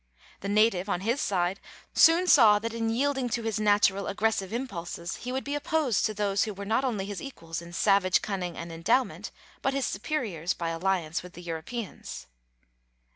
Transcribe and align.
The 0.39 0.49
native, 0.49 0.89
on 0.89 1.01
his 1.01 1.21
side, 1.21 1.59
soon 1.93 2.25
saw 2.25 2.57
that 2.57 2.73
in 2.73 2.89
yielding 2.89 3.29
to 3.29 3.43
his 3.43 3.59
natural 3.59 4.07
aggressive 4.07 4.51
impulses 4.51 5.17
he 5.17 5.31
would 5.31 5.43
be 5.43 5.53
opposed 5.53 6.07
to 6.07 6.13
those 6.15 6.45
who 6.45 6.55
were 6.55 6.65
not 6.65 6.83
only 6.83 7.05
his 7.05 7.21
equals 7.21 7.61
in 7.61 7.71
savage 7.71 8.23
cunning 8.23 8.57
and 8.57 8.71
endowment, 8.71 9.29
but 9.61 9.75
his 9.75 9.85
superiors 9.85 10.55
by 10.55 10.69
alliance 10.69 11.21
with 11.21 11.33
the 11.33 11.43
Europeans. 11.43 12.25